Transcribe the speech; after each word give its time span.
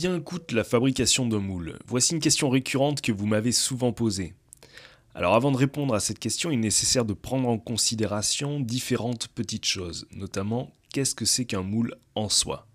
Combien 0.00 0.20
coûte 0.20 0.52
la 0.52 0.62
fabrication 0.62 1.26
d'un 1.26 1.40
moule 1.40 1.76
Voici 1.84 2.14
une 2.14 2.20
question 2.20 2.50
récurrente 2.50 3.00
que 3.00 3.10
vous 3.10 3.26
m'avez 3.26 3.50
souvent 3.50 3.92
posée. 3.92 4.32
Alors 5.12 5.34
avant 5.34 5.50
de 5.50 5.56
répondre 5.56 5.92
à 5.92 5.98
cette 5.98 6.20
question, 6.20 6.52
il 6.52 6.54
est 6.54 6.62
nécessaire 6.62 7.04
de 7.04 7.14
prendre 7.14 7.48
en 7.48 7.58
considération 7.58 8.60
différentes 8.60 9.26
petites 9.26 9.64
choses, 9.64 10.06
notamment 10.12 10.70
qu'est-ce 10.92 11.16
que 11.16 11.24
c'est 11.24 11.46
qu'un 11.46 11.64
moule 11.64 11.96
en 12.14 12.28
soi? 12.28 12.68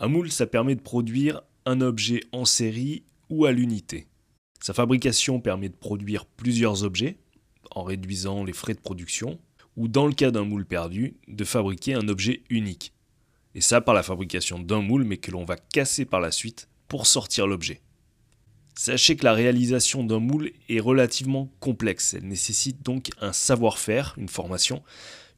Un 0.00 0.08
moule, 0.08 0.30
ça 0.30 0.46
permet 0.46 0.74
de 0.74 0.82
produire 0.82 1.40
un 1.64 1.80
objet 1.80 2.20
en 2.32 2.44
série 2.44 3.04
ou 3.30 3.46
à 3.46 3.52
l'unité. 3.52 4.06
Sa 4.60 4.74
fabrication 4.74 5.40
permet 5.40 5.70
de 5.70 5.76
produire 5.76 6.26
plusieurs 6.26 6.84
objets, 6.84 7.16
en 7.70 7.84
réduisant 7.84 8.44
les 8.44 8.52
frais 8.52 8.74
de 8.74 8.80
production, 8.80 9.38
ou 9.78 9.88
dans 9.88 10.06
le 10.06 10.12
cas 10.12 10.30
d'un 10.30 10.44
moule 10.44 10.66
perdu, 10.66 11.16
de 11.26 11.44
fabriquer 11.44 11.94
un 11.94 12.08
objet 12.08 12.42
unique. 12.50 12.92
Et 13.56 13.62
ça 13.62 13.80
par 13.80 13.94
la 13.94 14.02
fabrication 14.02 14.58
d'un 14.58 14.82
moule, 14.82 15.04
mais 15.04 15.16
que 15.16 15.30
l'on 15.30 15.46
va 15.46 15.56
casser 15.56 16.04
par 16.04 16.20
la 16.20 16.30
suite 16.30 16.68
pour 16.88 17.06
sortir 17.06 17.46
l'objet. 17.46 17.80
Sachez 18.74 19.16
que 19.16 19.24
la 19.24 19.32
réalisation 19.32 20.04
d'un 20.04 20.18
moule 20.18 20.50
est 20.68 20.78
relativement 20.78 21.50
complexe. 21.58 22.12
Elle 22.12 22.28
nécessite 22.28 22.82
donc 22.82 23.08
un 23.18 23.32
savoir-faire, 23.32 24.14
une 24.18 24.28
formation, 24.28 24.82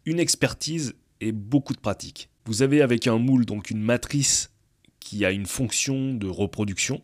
une 0.05 0.19
expertise 0.19 0.97
et 1.21 1.31
beaucoup 1.31 1.75
de 1.75 1.79
pratique. 1.79 2.29
Vous 2.45 2.63
avez 2.63 2.83
avec 2.83 3.07
un 3.07 3.19
moule 3.19 3.47
donc 3.47 3.71
une 3.71 3.83
matrice 3.83 4.51
qui 4.99 5.25
a 5.25 5.31
une 5.31 5.47
fonction 5.47 6.13
de 6.13 6.27
reproduction. 6.27 7.01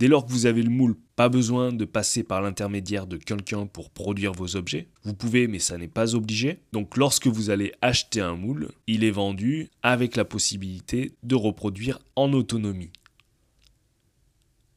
Dès 0.00 0.08
lors 0.08 0.24
que 0.24 0.32
vous 0.32 0.46
avez 0.46 0.62
le 0.62 0.70
moule, 0.70 0.96
pas 1.14 1.28
besoin 1.28 1.74
de 1.74 1.84
passer 1.84 2.22
par 2.22 2.40
l'intermédiaire 2.40 3.06
de 3.06 3.18
quelqu'un 3.18 3.66
pour 3.66 3.90
produire 3.90 4.32
vos 4.32 4.56
objets. 4.56 4.88
Vous 5.02 5.12
pouvez, 5.12 5.46
mais 5.46 5.58
ça 5.58 5.76
n'est 5.76 5.88
pas 5.88 6.14
obligé. 6.14 6.60
Donc 6.72 6.96
lorsque 6.96 7.26
vous 7.26 7.50
allez 7.50 7.74
acheter 7.82 8.22
un 8.22 8.34
moule, 8.34 8.70
il 8.86 9.04
est 9.04 9.10
vendu 9.10 9.68
avec 9.82 10.16
la 10.16 10.24
possibilité 10.24 11.12
de 11.22 11.34
reproduire 11.34 11.98
en 12.16 12.32
autonomie. 12.32 12.92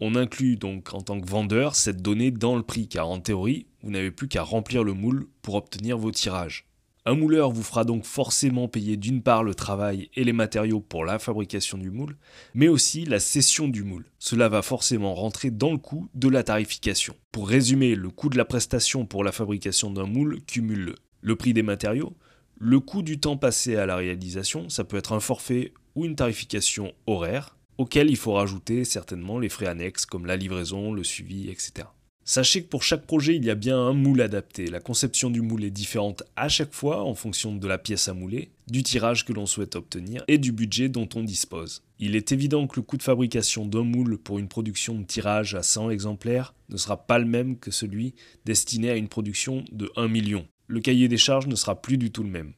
On 0.01 0.15
inclut 0.15 0.57
donc 0.57 0.93
en 0.93 0.99
tant 0.99 1.21
que 1.21 1.29
vendeur 1.29 1.75
cette 1.75 2.01
donnée 2.01 2.29
dans 2.29 2.57
le 2.57 2.63
prix 2.63 2.89
car 2.89 3.07
en 3.07 3.21
théorie, 3.21 3.67
vous 3.81 3.91
n'avez 3.91 4.11
plus 4.11 4.27
qu'à 4.27 4.43
remplir 4.43 4.83
le 4.83 4.93
moule 4.93 5.27
pour 5.41 5.55
obtenir 5.55 5.97
vos 5.97 6.11
tirages. 6.11 6.65
Un 7.05 7.15
mouleur 7.15 7.51
vous 7.51 7.63
fera 7.63 7.83
donc 7.83 8.05
forcément 8.05 8.69
payer 8.69 8.95
d'une 8.95 9.21
part 9.21 9.43
le 9.43 9.53
travail 9.53 10.09
et 10.13 10.23
les 10.23 10.31
matériaux 10.31 10.79
pour 10.79 11.03
la 11.03 11.19
fabrication 11.19 11.77
du 11.77 11.91
moule, 11.91 12.15
mais 12.53 12.69
aussi 12.69 13.03
la 13.03 13.19
cession 13.19 13.67
du 13.67 13.83
moule. 13.83 14.05
Cela 14.19 14.47
va 14.47 14.61
forcément 14.61 15.13
rentrer 15.13 15.51
dans 15.51 15.71
le 15.73 15.77
coût 15.77 16.07
de 16.13 16.29
la 16.29 16.43
tarification. 16.43 17.13
Pour 17.33 17.49
résumer, 17.49 17.95
le 17.95 18.09
coût 18.09 18.29
de 18.29 18.37
la 18.37 18.45
prestation 18.45 19.05
pour 19.05 19.25
la 19.25 19.33
fabrication 19.33 19.91
d'un 19.91 20.05
moule 20.05 20.39
cumule 20.47 20.95
le 21.19 21.35
prix 21.35 21.53
des 21.53 21.61
matériaux, 21.61 22.15
le 22.57 22.79
coût 22.79 23.01
du 23.01 23.19
temps 23.19 23.37
passé 23.37 23.75
à 23.75 23.85
la 23.85 23.97
réalisation, 23.97 24.69
ça 24.69 24.85
peut 24.85 24.97
être 24.97 25.11
un 25.11 25.19
forfait 25.19 25.73
ou 25.95 26.05
une 26.05 26.15
tarification 26.15 26.93
horaire, 27.05 27.57
auquel 27.77 28.09
il 28.09 28.17
faut 28.17 28.33
rajouter 28.33 28.85
certainement 28.85 29.39
les 29.39 29.49
frais 29.49 29.67
annexes 29.67 30.05
comme 30.05 30.25
la 30.25 30.37
livraison, 30.37 30.93
le 30.93 31.03
suivi, 31.03 31.49
etc. 31.49 31.87
Sachez 32.25 32.63
que 32.63 32.69
pour 32.69 32.83
chaque 32.83 33.05
projet, 33.05 33.35
il 33.35 33.43
y 33.43 33.49
a 33.49 33.55
bien 33.55 33.77
un 33.77 33.91
moule 33.91 34.21
adapté. 34.21 34.67
La 34.67 34.79
conception 34.79 35.29
du 35.29 35.41
moule 35.41 35.65
est 35.65 35.69
différente 35.69 36.23
à 36.37 36.47
chaque 36.47 36.73
fois 36.73 37.03
en 37.03 37.15
fonction 37.15 37.53
de 37.53 37.67
la 37.67 37.77
pièce 37.77 38.07
à 38.07 38.13
mouler, 38.13 38.51
du 38.67 38.81
tirage 38.81 39.25
que 39.25 39.33
l'on 39.33 39.45
souhaite 39.45 39.75
obtenir 39.75 40.23
et 40.29 40.37
du 40.37 40.53
budget 40.53 40.87
dont 40.87 41.09
on 41.15 41.23
dispose. 41.23 41.83
Il 41.99 42.15
est 42.15 42.31
évident 42.31 42.65
que 42.65 42.77
le 42.77 42.81
coût 42.83 42.95
de 42.95 43.03
fabrication 43.03 43.65
d'un 43.65 43.83
moule 43.83 44.17
pour 44.17 44.39
une 44.39 44.47
production 44.47 44.97
de 44.97 45.03
tirage 45.03 45.53
à 45.53 45.63
100 45.63 45.89
exemplaires 45.89 46.55
ne 46.69 46.77
sera 46.77 47.05
pas 47.05 47.19
le 47.19 47.25
même 47.25 47.57
que 47.57 47.71
celui 47.71 48.15
destiné 48.45 48.89
à 48.89 48.95
une 48.95 49.09
production 49.09 49.65
de 49.73 49.91
1 49.97 50.07
million. 50.07 50.47
Le 50.67 50.79
cahier 50.79 51.09
des 51.09 51.17
charges 51.17 51.47
ne 51.47 51.55
sera 51.55 51.81
plus 51.81 51.97
du 51.97 52.09
tout 52.09 52.23
le 52.23 52.29
même. 52.29 52.53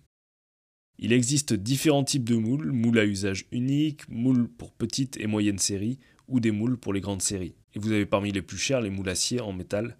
Il 1.00 1.12
existe 1.12 1.54
différents 1.54 2.04
types 2.04 2.30
de 2.30 2.36
moules, 2.36 2.72
moules 2.72 3.00
à 3.00 3.06
usage 3.06 3.46
unique, 3.52 4.08
moules 4.10 4.48
pour 4.48 4.72
petites 4.72 5.18
et 5.18 5.26
moyennes 5.26 5.58
séries 5.58 5.98
ou 6.28 6.40
des 6.40 6.52
moules 6.52 6.78
pour 6.78 6.94
les 6.94 7.02
grandes 7.02 7.24
séries. 7.24 7.56
Et 7.76 7.80
vous 7.80 7.92
avez 7.92 8.06
parmi 8.06 8.32
les 8.32 8.42
plus 8.42 8.58
chers 8.58 8.82
les 8.82 8.90
moules 8.90 9.10
acier 9.10 9.42
en 9.42 9.54
métal 9.54 9.98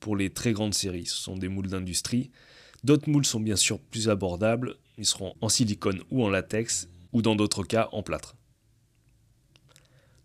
pour 0.00 0.16
les 0.16 0.30
très 0.30 0.52
grandes 0.52 0.74
séries. 0.74 1.06
Ce 1.06 1.16
sont 1.16 1.36
des 1.36 1.48
moules 1.48 1.68
d'industrie. 1.68 2.30
D'autres 2.84 3.10
moules 3.10 3.26
sont 3.26 3.40
bien 3.40 3.56
sûr 3.56 3.80
plus 3.80 4.08
abordables. 4.08 4.76
Ils 4.96 5.06
seront 5.06 5.34
en 5.40 5.48
silicone 5.48 6.00
ou 6.10 6.24
en 6.24 6.30
latex, 6.30 6.88
ou 7.12 7.22
dans 7.22 7.36
d'autres 7.36 7.64
cas 7.64 7.88
en 7.92 8.02
plâtre. 8.02 8.36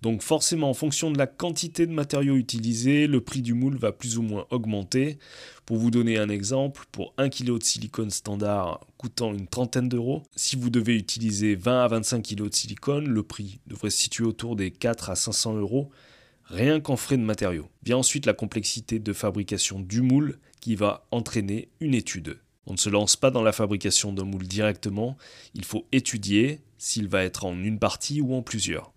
Donc 0.03 0.21
forcément, 0.21 0.69
en 0.69 0.73
fonction 0.73 1.11
de 1.11 1.17
la 1.17 1.27
quantité 1.27 1.87
de 1.87 1.93
matériaux 1.93 2.35
utilisés, 2.35 3.07
le 3.07 3.21
prix 3.21 3.41
du 3.41 3.53
moule 3.53 3.77
va 3.77 3.93
plus 3.93 4.17
ou 4.17 4.21
moins 4.21 4.45
augmenter. 4.49 5.17
Pour 5.65 5.77
vous 5.77 5.91
donner 5.91 6.17
un 6.17 6.27
exemple, 6.27 6.85
pour 6.91 7.13
1 7.17 7.29
kg 7.29 7.57
de 7.57 7.63
silicone 7.63 8.09
standard 8.09 8.81
coûtant 8.97 9.33
une 9.33 9.47
trentaine 9.47 9.87
d'euros, 9.87 10.23
si 10.35 10.57
vous 10.57 10.69
devez 10.69 10.95
utiliser 10.95 11.55
20 11.55 11.85
à 11.85 11.87
25 11.87 12.21
kg 12.21 12.49
de 12.49 12.53
silicone, 12.53 13.07
le 13.07 13.23
prix 13.23 13.61
devrait 13.65 13.91
se 13.91 13.97
situer 13.97 14.25
autour 14.25 14.57
des 14.57 14.71
4 14.71 15.09
à 15.09 15.15
500 15.15 15.55
euros, 15.55 15.89
rien 16.45 16.79
qu'en 16.79 16.95
frais 16.95 17.17
de 17.17 17.23
matériaux. 17.23 17.69
Vient 17.83 17.97
ensuite 17.97 18.25
la 18.25 18.33
complexité 18.33 18.99
de 18.99 19.13
fabrication 19.13 19.79
du 19.79 20.01
moule 20.01 20.39
qui 20.61 20.75
va 20.75 21.07
entraîner 21.11 21.69
une 21.79 21.93
étude. 21.93 22.39
On 22.65 22.73
ne 22.73 22.77
se 22.77 22.89
lance 22.89 23.15
pas 23.15 23.31
dans 23.31 23.43
la 23.43 23.51
fabrication 23.51 24.13
d'un 24.13 24.23
moule 24.23 24.47
directement, 24.47 25.17
il 25.53 25.65
faut 25.65 25.85
étudier 25.91 26.61
s'il 26.77 27.07
va 27.07 27.23
être 27.23 27.45
en 27.45 27.61
une 27.61 27.79
partie 27.79 28.21
ou 28.21 28.33
en 28.33 28.41
plusieurs. 28.41 28.93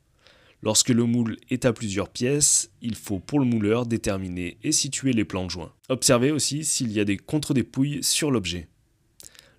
Lorsque 0.63 0.89
le 0.89 1.05
moule 1.05 1.37
est 1.51 1.65
à 1.65 1.73
plusieurs 1.73 2.09
pièces, 2.09 2.71
il 2.81 2.95
faut 2.95 3.19
pour 3.19 3.41
le 3.41 3.45
mouleur 3.45 3.87
déterminer 3.87 4.59
et 4.63 4.73
situer 4.73 5.13
les 5.13 5.25
plans 5.25 5.45
de 5.45 5.51
joints. 5.51 5.73
Observez 5.89 6.31
aussi 6.31 6.65
s'il 6.65 6.93
y 6.93 7.01
a 7.01 7.05
des 7.05 7.17
contre-dépouilles 7.17 8.03
sur 8.03 8.31
l'objet. 8.31 8.69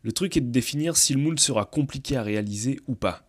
Le 0.02 0.12
truc 0.12 0.38
est 0.38 0.42
de 0.42 0.52
définir 0.52 0.98
si 0.98 1.14
le 1.14 1.20
moule 1.20 1.40
sera 1.40 1.66
compliqué 1.66 2.16
à 2.16 2.24
réaliser 2.24 2.80
ou 2.88 2.96
pas. 2.96 3.28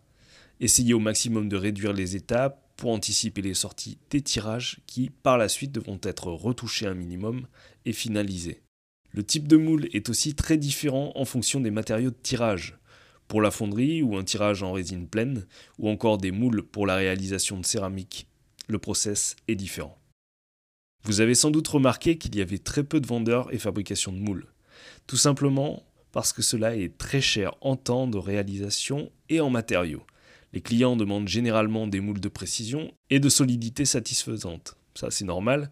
Essayez 0.59 0.93
au 0.93 0.99
maximum 0.99 1.47
de 1.47 1.57
réduire 1.57 1.93
les 1.93 2.15
étapes 2.15 2.68
pour 2.79 2.91
anticiper 2.91 3.41
les 3.41 3.53
sorties 3.53 3.97
des 4.09 4.21
tirages 4.21 4.79
qui, 4.87 5.09
par 5.09 5.37
la 5.37 5.49
suite, 5.49 5.71
devront 5.71 5.99
être 6.01 6.27
retouchés 6.27 6.87
un 6.87 6.93
minimum 6.93 7.45
et 7.85 7.93
finalisés. 7.93 8.61
Le 9.11 9.23
type 9.23 9.47
de 9.47 9.57
moule 9.57 9.89
est 9.91 10.09
aussi 10.09 10.33
très 10.33 10.57
différent 10.57 11.11
en 11.15 11.25
fonction 11.25 11.59
des 11.59 11.71
matériaux 11.71 12.11
de 12.11 12.15
tirage 12.15 12.79
pour 13.27 13.41
la 13.41 13.51
fonderie 13.51 14.01
ou 14.01 14.17
un 14.17 14.23
tirage 14.23 14.63
en 14.63 14.71
résine 14.71 15.07
pleine, 15.07 15.45
ou 15.77 15.89
encore 15.89 16.17
des 16.17 16.31
moules 16.31 16.63
pour 16.63 16.87
la 16.87 16.95
réalisation 16.95 17.59
de 17.59 17.65
céramique. 17.65 18.27
Le 18.67 18.79
process 18.79 19.35
est 19.47 19.55
différent. 19.55 19.97
Vous 21.03 21.21
avez 21.21 21.35
sans 21.35 21.51
doute 21.51 21.67
remarqué 21.67 22.17
qu'il 22.17 22.35
y 22.35 22.41
avait 22.41 22.57
très 22.57 22.83
peu 22.83 22.99
de 22.99 23.07
vendeurs 23.07 23.53
et 23.53 23.59
fabrication 23.59 24.11
de 24.11 24.19
moules. 24.19 24.47
Tout 25.05 25.17
simplement 25.17 25.83
parce 26.11 26.33
que 26.33 26.41
cela 26.41 26.75
est 26.75 26.97
très 26.97 27.21
cher 27.21 27.55
en 27.61 27.75
temps 27.75 28.07
de 28.07 28.17
réalisation 28.17 29.11
et 29.29 29.41
en 29.41 29.49
matériaux. 29.49 30.03
Les 30.53 30.61
clients 30.61 30.95
demandent 30.95 31.27
généralement 31.27 31.87
des 31.87 31.99
moules 31.99 32.19
de 32.19 32.29
précision 32.29 32.91
et 33.09 33.19
de 33.19 33.29
solidité 33.29 33.85
satisfaisante. 33.85 34.75
Ça 34.95 35.11
c'est 35.11 35.25
normal, 35.25 35.69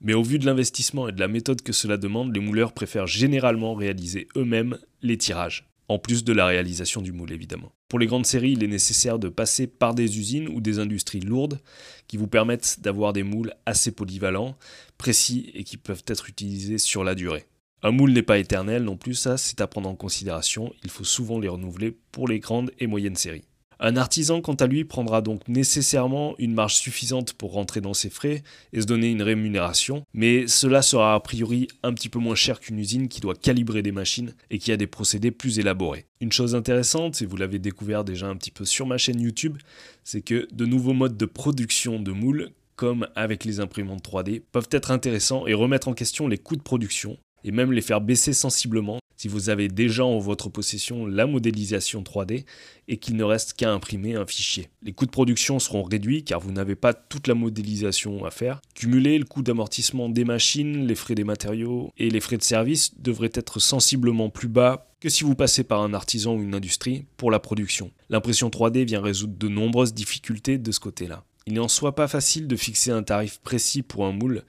mais 0.00 0.14
au 0.14 0.22
vu 0.22 0.38
de 0.38 0.46
l'investissement 0.46 1.08
et 1.08 1.12
de 1.12 1.20
la 1.20 1.28
méthode 1.28 1.62
que 1.62 1.72
cela 1.72 1.96
demande, 1.96 2.34
les 2.34 2.40
mouleurs 2.40 2.72
préfèrent 2.72 3.06
généralement 3.06 3.74
réaliser 3.74 4.28
eux-mêmes 4.36 4.78
les 5.02 5.18
tirages 5.18 5.70
en 5.90 5.98
plus 5.98 6.22
de 6.22 6.32
la 6.32 6.46
réalisation 6.46 7.02
du 7.02 7.10
moule 7.10 7.32
évidemment. 7.32 7.72
Pour 7.88 7.98
les 7.98 8.06
grandes 8.06 8.24
séries, 8.24 8.52
il 8.52 8.62
est 8.62 8.68
nécessaire 8.68 9.18
de 9.18 9.28
passer 9.28 9.66
par 9.66 9.92
des 9.92 10.20
usines 10.20 10.46
ou 10.48 10.60
des 10.60 10.78
industries 10.78 11.18
lourdes 11.18 11.60
qui 12.06 12.16
vous 12.16 12.28
permettent 12.28 12.78
d'avoir 12.78 13.12
des 13.12 13.24
moules 13.24 13.52
assez 13.66 13.90
polyvalents, 13.90 14.56
précis 14.98 15.50
et 15.52 15.64
qui 15.64 15.76
peuvent 15.76 16.04
être 16.06 16.28
utilisés 16.28 16.78
sur 16.78 17.02
la 17.02 17.16
durée. 17.16 17.46
Un 17.82 17.90
moule 17.90 18.12
n'est 18.12 18.22
pas 18.22 18.38
éternel 18.38 18.84
non 18.84 18.96
plus, 18.96 19.14
ça 19.14 19.36
c'est 19.36 19.60
à 19.60 19.66
prendre 19.66 19.88
en 19.88 19.96
considération, 19.96 20.72
il 20.84 20.90
faut 20.90 21.02
souvent 21.02 21.40
les 21.40 21.48
renouveler 21.48 21.98
pour 22.12 22.28
les 22.28 22.38
grandes 22.38 22.70
et 22.78 22.86
moyennes 22.86 23.16
séries. 23.16 23.49
Un 23.82 23.96
artisan, 23.96 24.42
quant 24.42 24.54
à 24.54 24.66
lui, 24.66 24.84
prendra 24.84 25.22
donc 25.22 25.48
nécessairement 25.48 26.34
une 26.38 26.52
marge 26.52 26.74
suffisante 26.74 27.32
pour 27.32 27.52
rentrer 27.52 27.80
dans 27.80 27.94
ses 27.94 28.10
frais 28.10 28.42
et 28.74 28.82
se 28.82 28.86
donner 28.86 29.08
une 29.08 29.22
rémunération, 29.22 30.04
mais 30.12 30.46
cela 30.46 30.82
sera 30.82 31.14
a 31.14 31.20
priori 31.20 31.66
un 31.82 31.94
petit 31.94 32.10
peu 32.10 32.18
moins 32.18 32.34
cher 32.34 32.60
qu'une 32.60 32.78
usine 32.78 33.08
qui 33.08 33.22
doit 33.22 33.34
calibrer 33.34 33.80
des 33.80 33.90
machines 33.90 34.34
et 34.50 34.58
qui 34.58 34.70
a 34.70 34.76
des 34.76 34.86
procédés 34.86 35.30
plus 35.30 35.58
élaborés. 35.58 36.04
Une 36.20 36.30
chose 36.30 36.54
intéressante, 36.54 37.22
et 37.22 37.26
vous 37.26 37.38
l'avez 37.38 37.58
découvert 37.58 38.04
déjà 38.04 38.26
un 38.26 38.36
petit 38.36 38.50
peu 38.50 38.66
sur 38.66 38.86
ma 38.86 38.98
chaîne 38.98 39.18
YouTube, 39.18 39.56
c'est 40.04 40.20
que 40.20 40.46
de 40.52 40.66
nouveaux 40.66 40.92
modes 40.92 41.16
de 41.16 41.24
production 41.26 41.98
de 41.98 42.12
moules, 42.12 42.50
comme 42.76 43.08
avec 43.14 43.46
les 43.46 43.60
imprimantes 43.60 44.04
3D, 44.04 44.42
peuvent 44.52 44.68
être 44.72 44.90
intéressants 44.90 45.46
et 45.46 45.54
remettre 45.54 45.88
en 45.88 45.94
question 45.94 46.28
les 46.28 46.38
coûts 46.38 46.56
de 46.56 46.62
production 46.62 47.16
et 47.44 47.50
même 47.50 47.72
les 47.72 47.80
faire 47.80 48.00
baisser 48.00 48.32
sensiblement 48.32 49.00
si 49.20 49.28
vous 49.28 49.50
avez 49.50 49.68
déjà 49.68 50.02
en 50.02 50.18
votre 50.18 50.48
possession 50.48 51.04
la 51.04 51.26
modélisation 51.26 52.02
3D 52.02 52.46
et 52.88 52.96
qu'il 52.96 53.16
ne 53.16 53.24
reste 53.24 53.52
qu'à 53.52 53.70
imprimer 53.70 54.14
un 54.14 54.24
fichier. 54.24 54.70
Les 54.82 54.94
coûts 54.94 55.04
de 55.04 55.10
production 55.10 55.58
seront 55.58 55.82
réduits 55.82 56.24
car 56.24 56.40
vous 56.40 56.52
n'avez 56.52 56.74
pas 56.74 56.94
toute 56.94 57.26
la 57.26 57.34
modélisation 57.34 58.24
à 58.24 58.30
faire. 58.30 58.62
Cumuler 58.74 59.18
le 59.18 59.26
coût 59.26 59.42
d'amortissement 59.42 60.08
des 60.08 60.24
machines, 60.24 60.86
les 60.86 60.94
frais 60.94 61.14
des 61.14 61.24
matériaux 61.24 61.92
et 61.98 62.08
les 62.08 62.20
frais 62.20 62.38
de 62.38 62.42
service 62.42 62.98
devraient 62.98 63.32
être 63.34 63.60
sensiblement 63.60 64.30
plus 64.30 64.48
bas 64.48 64.86
que 65.00 65.10
si 65.10 65.24
vous 65.24 65.34
passez 65.34 65.64
par 65.64 65.82
un 65.82 65.92
artisan 65.92 66.34
ou 66.34 66.42
une 66.42 66.54
industrie 66.54 67.04
pour 67.18 67.30
la 67.30 67.40
production. 67.40 67.90
L'impression 68.08 68.48
3D 68.48 68.84
vient 68.84 69.02
résoudre 69.02 69.36
de 69.36 69.48
nombreuses 69.48 69.92
difficultés 69.92 70.56
de 70.56 70.72
ce 70.72 70.80
côté-là. 70.80 71.24
Il 71.46 71.54
n'est 71.54 71.60
en 71.60 71.68
soi 71.68 71.94
pas 71.94 72.08
facile 72.08 72.46
de 72.46 72.56
fixer 72.56 72.90
un 72.90 73.02
tarif 73.02 73.40
précis 73.40 73.82
pour 73.82 74.06
un 74.06 74.12
moule. 74.12 74.44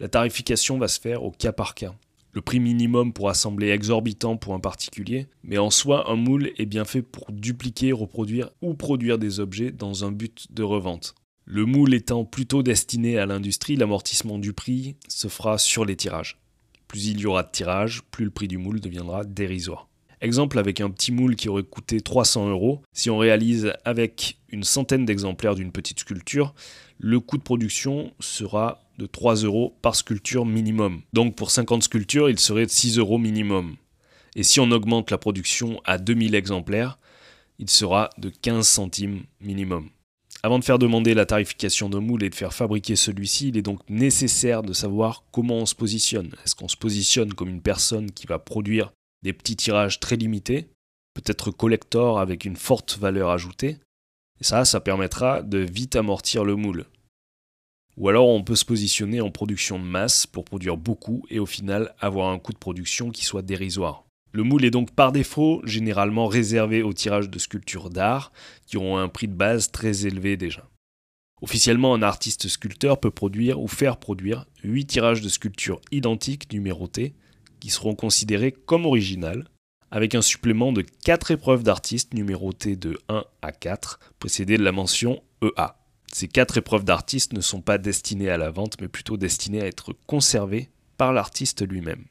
La 0.00 0.08
tarification 0.08 0.78
va 0.78 0.88
se 0.88 1.00
faire 1.00 1.24
au 1.24 1.30
cas 1.30 1.52
par 1.52 1.74
cas. 1.74 1.94
Le 2.34 2.42
prix 2.42 2.58
minimum 2.58 3.12
pourra 3.12 3.32
sembler 3.32 3.68
exorbitant 3.68 4.36
pour 4.36 4.54
un 4.54 4.58
particulier, 4.58 5.28
mais 5.44 5.56
en 5.56 5.70
soi, 5.70 6.10
un 6.10 6.16
moule 6.16 6.50
est 6.58 6.66
bien 6.66 6.84
fait 6.84 7.00
pour 7.00 7.30
dupliquer, 7.30 7.92
reproduire 7.92 8.50
ou 8.60 8.74
produire 8.74 9.18
des 9.18 9.38
objets 9.38 9.70
dans 9.70 10.04
un 10.04 10.10
but 10.10 10.48
de 10.50 10.64
revente. 10.64 11.14
Le 11.44 11.64
moule 11.64 11.94
étant 11.94 12.24
plutôt 12.24 12.64
destiné 12.64 13.18
à 13.18 13.26
l'industrie, 13.26 13.76
l'amortissement 13.76 14.40
du 14.40 14.52
prix 14.52 14.96
se 15.06 15.28
fera 15.28 15.58
sur 15.58 15.84
les 15.84 15.94
tirages. 15.94 16.40
Plus 16.88 17.06
il 17.06 17.20
y 17.20 17.26
aura 17.26 17.44
de 17.44 17.50
tirages, 17.52 18.02
plus 18.10 18.24
le 18.24 18.32
prix 18.32 18.48
du 18.48 18.58
moule 18.58 18.80
deviendra 18.80 19.24
dérisoire. 19.24 19.88
Exemple 20.20 20.58
avec 20.58 20.80
un 20.80 20.90
petit 20.90 21.12
moule 21.12 21.36
qui 21.36 21.48
aurait 21.48 21.62
coûté 21.62 22.00
300 22.00 22.48
euros, 22.48 22.82
si 22.92 23.10
on 23.10 23.18
réalise 23.18 23.74
avec 23.84 24.38
une 24.48 24.64
centaine 24.64 25.04
d'exemplaires 25.04 25.54
d'une 25.54 25.70
petite 25.70 26.00
sculpture, 26.00 26.52
le 26.98 27.20
coût 27.20 27.38
de 27.38 27.42
production 27.42 28.12
sera 28.18 28.83
de 28.98 29.06
3 29.06 29.36
euros 29.36 29.76
par 29.82 29.96
sculpture 29.96 30.46
minimum. 30.46 31.02
Donc 31.12 31.36
pour 31.36 31.50
50 31.50 31.82
sculptures, 31.82 32.30
il 32.30 32.38
serait 32.38 32.66
de 32.66 32.70
6 32.70 32.98
euros 32.98 33.18
minimum. 33.18 33.76
Et 34.36 34.42
si 34.42 34.60
on 34.60 34.70
augmente 34.70 35.10
la 35.10 35.18
production 35.18 35.80
à 35.84 35.98
2000 35.98 36.34
exemplaires, 36.34 36.98
il 37.58 37.70
sera 37.70 38.10
de 38.18 38.30
15 38.30 38.66
centimes 38.66 39.22
minimum. 39.40 39.90
Avant 40.42 40.58
de 40.58 40.64
faire 40.64 40.78
demander 40.78 41.14
la 41.14 41.24
tarification 41.24 41.88
d'un 41.88 42.00
moule 42.00 42.22
et 42.22 42.28
de 42.28 42.34
faire 42.34 42.52
fabriquer 42.52 42.96
celui-ci, 42.96 43.48
il 43.48 43.56
est 43.56 43.62
donc 43.62 43.80
nécessaire 43.88 44.62
de 44.62 44.72
savoir 44.72 45.24
comment 45.30 45.56
on 45.56 45.66
se 45.66 45.74
positionne. 45.74 46.34
Est-ce 46.44 46.54
qu'on 46.54 46.68
se 46.68 46.76
positionne 46.76 47.32
comme 47.32 47.48
une 47.48 47.62
personne 47.62 48.10
qui 48.10 48.26
va 48.26 48.38
produire 48.38 48.92
des 49.22 49.32
petits 49.32 49.56
tirages 49.56 50.00
très 50.00 50.16
limités, 50.16 50.68
peut-être 51.14 51.50
collector 51.50 52.18
avec 52.18 52.44
une 52.44 52.56
forte 52.56 52.98
valeur 52.98 53.30
ajoutée? 53.30 53.78
Et 54.40 54.44
ça, 54.44 54.64
ça 54.66 54.80
permettra 54.80 55.42
de 55.42 55.58
vite 55.58 55.96
amortir 55.96 56.44
le 56.44 56.56
moule. 56.56 56.84
Ou 57.96 58.08
alors 58.08 58.28
on 58.28 58.42
peut 58.42 58.56
se 58.56 58.64
positionner 58.64 59.20
en 59.20 59.30
production 59.30 59.78
de 59.78 59.84
masse 59.84 60.26
pour 60.26 60.44
produire 60.44 60.76
beaucoup 60.76 61.24
et 61.30 61.38
au 61.38 61.46
final 61.46 61.94
avoir 62.00 62.30
un 62.30 62.38
coût 62.38 62.52
de 62.52 62.58
production 62.58 63.10
qui 63.10 63.24
soit 63.24 63.42
dérisoire. 63.42 64.04
Le 64.32 64.42
moule 64.42 64.64
est 64.64 64.72
donc 64.72 64.90
par 64.90 65.12
défaut 65.12 65.62
généralement 65.64 66.26
réservé 66.26 66.82
aux 66.82 66.92
tirages 66.92 67.30
de 67.30 67.38
sculptures 67.38 67.90
d'art 67.90 68.32
qui 68.66 68.76
ont 68.76 68.98
un 68.98 69.08
prix 69.08 69.28
de 69.28 69.34
base 69.34 69.70
très 69.70 70.06
élevé 70.06 70.36
déjà. 70.36 70.68
Officiellement, 71.40 71.94
un 71.94 72.02
artiste 72.02 72.48
sculpteur 72.48 72.98
peut 72.98 73.10
produire 73.10 73.60
ou 73.60 73.68
faire 73.68 73.98
produire 73.98 74.46
8 74.64 74.86
tirages 74.86 75.20
de 75.20 75.28
sculptures 75.28 75.80
identiques 75.92 76.52
numérotés 76.52 77.14
qui 77.60 77.70
seront 77.70 77.94
considérés 77.94 78.50
comme 78.50 78.86
originales, 78.86 79.48
avec 79.90 80.14
un 80.14 80.22
supplément 80.22 80.72
de 80.72 80.82
4 80.82 81.30
épreuves 81.30 81.62
d'artistes 81.62 82.14
numérotées 82.14 82.76
de 82.76 82.98
1 83.08 83.24
à 83.42 83.52
4, 83.52 84.00
précédées 84.18 84.58
de 84.58 84.64
la 84.64 84.72
mention 84.72 85.22
EA. 85.42 85.76
Ces 86.14 86.28
4 86.28 86.58
épreuves 86.58 86.84
d'artistes 86.84 87.32
ne 87.32 87.40
sont 87.40 87.60
pas 87.60 87.76
destinées 87.76 88.30
à 88.30 88.38
la 88.38 88.52
vente, 88.52 88.80
mais 88.80 88.86
plutôt 88.86 89.16
destinées 89.16 89.62
à 89.62 89.66
être 89.66 89.96
conservées 90.06 90.68
par 90.96 91.12
l'artiste 91.12 91.68
lui-même. 91.68 92.04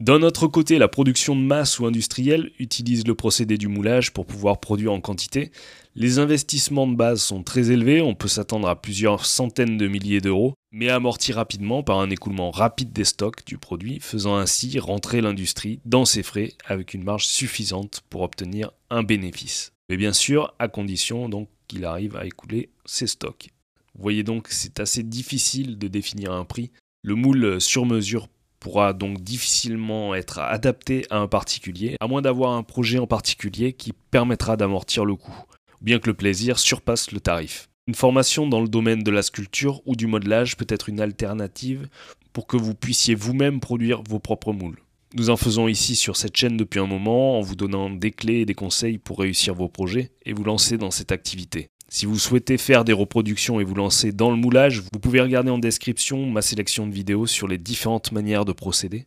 D'un 0.00 0.22
autre 0.22 0.46
côté, 0.46 0.78
la 0.78 0.88
production 0.88 1.36
de 1.36 1.42
masse 1.42 1.78
ou 1.78 1.84
industrielle 1.84 2.50
utilise 2.58 3.06
le 3.06 3.14
procédé 3.14 3.58
du 3.58 3.68
moulage 3.68 4.14
pour 4.14 4.24
pouvoir 4.24 4.58
produire 4.58 4.94
en 4.94 5.02
quantité. 5.02 5.52
Les 5.94 6.18
investissements 6.18 6.86
de 6.86 6.96
base 6.96 7.20
sont 7.20 7.42
très 7.42 7.70
élevés, 7.70 8.00
on 8.00 8.14
peut 8.14 8.26
s'attendre 8.26 8.68
à 8.68 8.80
plusieurs 8.80 9.26
centaines 9.26 9.76
de 9.76 9.86
milliers 9.86 10.22
d'euros, 10.22 10.54
mais 10.70 10.88
amortis 10.88 11.32
rapidement 11.32 11.82
par 11.82 12.00
un 12.00 12.08
écoulement 12.08 12.50
rapide 12.50 12.94
des 12.94 13.04
stocks 13.04 13.44
du 13.44 13.58
produit, 13.58 14.00
faisant 14.00 14.38
ainsi 14.38 14.78
rentrer 14.78 15.20
l'industrie 15.20 15.78
dans 15.84 16.06
ses 16.06 16.22
frais 16.22 16.54
avec 16.64 16.94
une 16.94 17.04
marge 17.04 17.26
suffisante 17.26 18.00
pour 18.08 18.22
obtenir 18.22 18.70
un 18.88 19.02
bénéfice. 19.02 19.72
Mais 19.90 19.98
bien 19.98 20.14
sûr, 20.14 20.54
à 20.58 20.68
condition 20.68 21.28
donc 21.28 21.48
arrive 21.80 22.16
à 22.16 22.26
écouler 22.26 22.70
ses 22.84 23.06
stocks. 23.06 23.48
Vous 23.94 24.02
voyez 24.02 24.22
donc 24.22 24.48
c'est 24.50 24.80
assez 24.80 25.02
difficile 25.02 25.78
de 25.78 25.88
définir 25.88 26.32
un 26.32 26.44
prix. 26.44 26.70
Le 27.02 27.14
moule 27.14 27.60
sur 27.60 27.84
mesure 27.84 28.28
pourra 28.60 28.92
donc 28.92 29.20
difficilement 29.22 30.14
être 30.14 30.38
adapté 30.38 31.04
à 31.10 31.18
un 31.18 31.26
particulier, 31.26 31.96
à 32.00 32.06
moins 32.06 32.22
d'avoir 32.22 32.52
un 32.52 32.62
projet 32.62 32.98
en 32.98 33.08
particulier 33.08 33.72
qui 33.72 33.92
permettra 34.10 34.56
d'amortir 34.56 35.04
le 35.04 35.16
coût, 35.16 35.44
bien 35.80 35.98
que 35.98 36.06
le 36.08 36.14
plaisir 36.14 36.58
surpasse 36.58 37.10
le 37.10 37.20
tarif. 37.20 37.68
Une 37.88 37.96
formation 37.96 38.46
dans 38.46 38.60
le 38.60 38.68
domaine 38.68 39.02
de 39.02 39.10
la 39.10 39.22
sculpture 39.22 39.82
ou 39.84 39.96
du 39.96 40.06
modelage 40.06 40.56
peut 40.56 40.66
être 40.68 40.88
une 40.88 41.00
alternative 41.00 41.88
pour 42.32 42.46
que 42.46 42.56
vous 42.56 42.74
puissiez 42.74 43.16
vous-même 43.16 43.58
produire 43.58 44.02
vos 44.08 44.20
propres 44.20 44.52
moules. 44.52 44.78
Nous 45.14 45.28
en 45.28 45.36
faisons 45.36 45.68
ici 45.68 45.94
sur 45.94 46.16
cette 46.16 46.36
chaîne 46.36 46.56
depuis 46.56 46.80
un 46.80 46.86
moment 46.86 47.38
en 47.38 47.42
vous 47.42 47.54
donnant 47.54 47.90
des 47.90 48.12
clés 48.12 48.40
et 48.40 48.46
des 48.46 48.54
conseils 48.54 48.96
pour 48.96 49.18
réussir 49.18 49.54
vos 49.54 49.68
projets 49.68 50.10
et 50.24 50.32
vous 50.32 50.44
lancer 50.44 50.78
dans 50.78 50.90
cette 50.90 51.12
activité. 51.12 51.68
Si 51.90 52.06
vous 52.06 52.18
souhaitez 52.18 52.56
faire 52.56 52.84
des 52.84 52.94
reproductions 52.94 53.60
et 53.60 53.64
vous 53.64 53.74
lancer 53.74 54.12
dans 54.12 54.30
le 54.30 54.38
moulage, 54.38 54.80
vous 54.80 54.98
pouvez 54.98 55.20
regarder 55.20 55.50
en 55.50 55.58
description 55.58 56.24
ma 56.30 56.40
sélection 56.40 56.86
de 56.86 56.94
vidéos 56.94 57.26
sur 57.26 57.46
les 57.46 57.58
différentes 57.58 58.12
manières 58.12 58.46
de 58.46 58.52
procéder. 58.52 59.06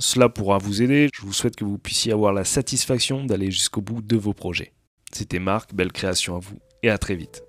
Cela 0.00 0.28
pourra 0.28 0.58
vous 0.58 0.82
aider, 0.82 1.08
je 1.14 1.22
vous 1.22 1.32
souhaite 1.32 1.54
que 1.54 1.64
vous 1.64 1.78
puissiez 1.78 2.10
avoir 2.10 2.32
la 2.32 2.44
satisfaction 2.44 3.24
d'aller 3.24 3.52
jusqu'au 3.52 3.80
bout 3.80 4.02
de 4.02 4.16
vos 4.16 4.34
projets. 4.34 4.72
C'était 5.12 5.38
Marc, 5.38 5.72
belle 5.72 5.92
création 5.92 6.34
à 6.34 6.40
vous 6.40 6.58
et 6.82 6.90
à 6.90 6.98
très 6.98 7.14
vite. 7.14 7.45